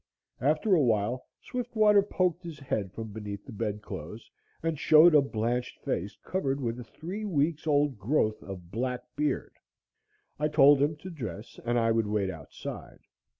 [0.39, 4.31] After a while, Swiftwater poked his head from beneath the bed clothes
[4.63, 9.53] and showed a blanched face covered with a three weeks' old growth of black beard.
[10.39, 13.01] I told him to dress and I would wait outside.